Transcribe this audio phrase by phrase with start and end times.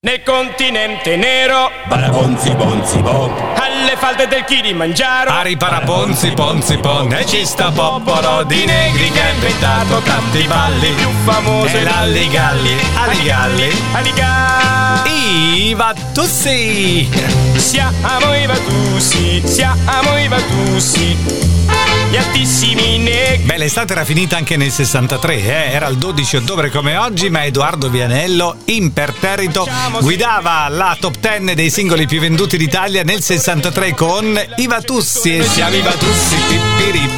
[0.00, 3.32] Nel continente nero, Barabonzi bonzi bon.
[3.56, 9.20] alle falde del Kilimangiaro, Ari paraponzi ponzi pon E ci sta popolo di negri che
[9.20, 10.90] ha inventato tanti balli.
[10.92, 15.02] Più famoso E l'alligalli, alligalli Aliga.
[15.04, 17.08] Iva Tussi
[17.56, 21.16] Siamo i Vatussi, siamo i Vatussi,
[23.58, 25.72] l'estate era finita anche nel 63, eh?
[25.72, 29.68] era il 12 ottobre come oggi, ma Edoardo Vianello, imperterrito,
[30.00, 35.42] guidava la top 10 dei singoli più venduti d'Italia nel 63 con Iva Tussi e
[35.42, 37.10] siamo Iva Tussi, pippiri,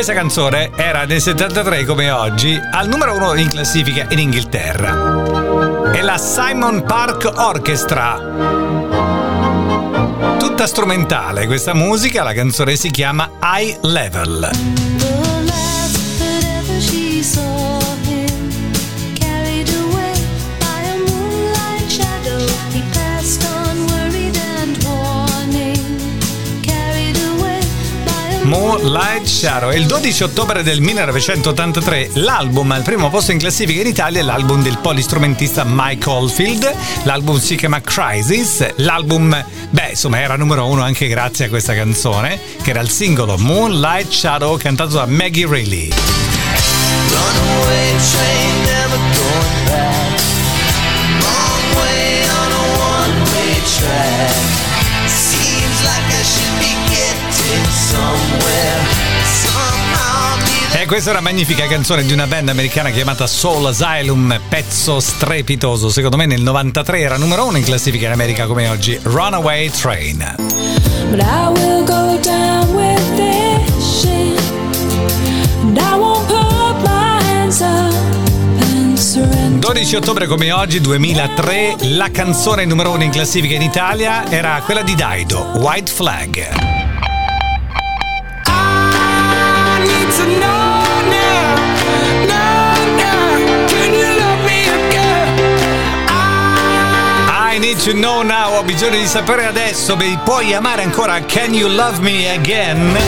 [0.00, 5.92] Questa canzone era nel 73 come oggi al numero uno in classifica in Inghilterra.
[5.92, 8.18] È la Simon Park Orchestra.
[10.38, 14.89] Tutta strumentale questa musica, la canzone si chiama High Level.
[28.82, 29.72] Moonlight Shadow.
[29.72, 34.62] Il 12 ottobre del 1983 l'album al primo posto in classifica in Italia è l'album
[34.62, 36.74] del polistrumentista Mike Oldfield.
[37.02, 38.66] L'album si chiama Crisis.
[38.76, 43.36] L'album, beh, insomma, era numero uno anche grazie a questa canzone, che era il singolo
[43.36, 45.90] Moonlight Shadow cantato da Maggie Reilly.
[47.10, 49.59] Runaway train never going
[60.90, 65.88] questa è una magnifica canzone di una band americana chiamata Soul Asylum, pezzo strepitoso.
[65.88, 68.98] Secondo me nel 93 era numero uno in classifica in America come oggi.
[69.00, 70.34] Runaway Train.
[71.10, 74.36] But I will go down with this ship,
[75.62, 77.94] and I won't put my hands up
[78.60, 79.60] and surrender.
[79.60, 84.82] 12 ottobre come oggi, 2003, la canzone numero uno in classifica in Italia era quella
[84.82, 86.69] di Daido, White Flag.
[97.60, 101.68] Need to know now, ho bisogno di sapere adesso, mi puoi amare ancora Can You
[101.68, 102.98] Love Me Again?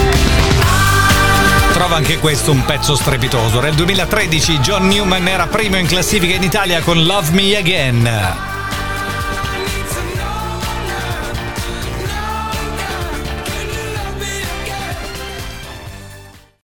[1.72, 3.60] Trova anche questo un pezzo strepitoso.
[3.60, 8.51] Nel 2013 John Newman era primo in classifica in Italia con Love Me Again.